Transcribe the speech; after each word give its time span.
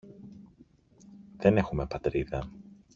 Δεν 1.37 1.57
έχουμε 1.57 1.87
Πατρίδα! 1.87 2.51